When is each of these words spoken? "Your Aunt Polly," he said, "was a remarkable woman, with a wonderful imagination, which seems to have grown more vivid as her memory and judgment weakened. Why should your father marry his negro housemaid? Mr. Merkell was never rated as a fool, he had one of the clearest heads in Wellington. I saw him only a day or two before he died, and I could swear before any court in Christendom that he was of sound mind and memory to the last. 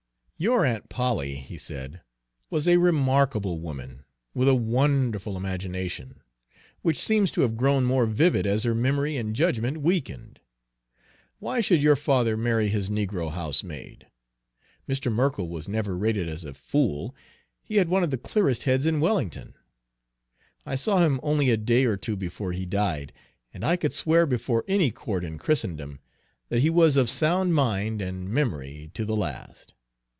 "Your 0.43 0.65
Aunt 0.65 0.89
Polly," 0.89 1.35
he 1.35 1.55
said, 1.59 2.01
"was 2.49 2.67
a 2.67 2.77
remarkable 2.77 3.59
woman, 3.59 4.05
with 4.33 4.47
a 4.47 4.55
wonderful 4.55 5.37
imagination, 5.37 6.23
which 6.81 6.97
seems 6.97 7.29
to 7.33 7.41
have 7.41 7.55
grown 7.55 7.83
more 7.83 8.07
vivid 8.07 8.47
as 8.47 8.63
her 8.63 8.73
memory 8.73 9.17
and 9.17 9.35
judgment 9.35 9.81
weakened. 9.83 10.39
Why 11.37 11.61
should 11.61 11.79
your 11.83 11.95
father 11.95 12.35
marry 12.37 12.69
his 12.69 12.89
negro 12.89 13.29
housemaid? 13.31 14.07
Mr. 14.89 15.13
Merkell 15.13 15.47
was 15.47 15.67
never 15.69 15.95
rated 15.95 16.27
as 16.27 16.43
a 16.43 16.55
fool, 16.55 17.15
he 17.61 17.75
had 17.75 17.87
one 17.89 18.03
of 18.03 18.09
the 18.09 18.17
clearest 18.17 18.63
heads 18.63 18.87
in 18.87 18.99
Wellington. 18.99 19.53
I 20.65 20.73
saw 20.75 21.05
him 21.05 21.19
only 21.21 21.51
a 21.51 21.55
day 21.57 21.85
or 21.85 21.97
two 21.97 22.15
before 22.15 22.51
he 22.51 22.65
died, 22.65 23.13
and 23.53 23.63
I 23.63 23.75
could 23.75 23.93
swear 23.93 24.25
before 24.25 24.65
any 24.67 24.89
court 24.89 25.23
in 25.23 25.37
Christendom 25.37 25.99
that 26.49 26.63
he 26.63 26.69
was 26.71 26.97
of 26.97 27.11
sound 27.11 27.53
mind 27.53 28.01
and 28.01 28.27
memory 28.27 28.89
to 28.95 29.05
the 29.05 29.15
last. 29.15 29.75